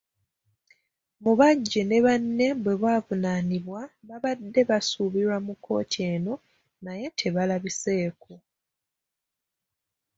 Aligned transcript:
Mubajje 1.23 1.81
ne 1.85 1.97
banne 2.05 2.47
bwe 2.63 2.73
bavunaanibwa 2.83 3.81
baabadde 4.07 4.61
basuubira 4.69 5.35
mu 5.45 5.53
kkooti 5.57 5.99
eno 6.13 6.33
naye 6.83 7.05
tebaalabiseeko. 7.19 8.33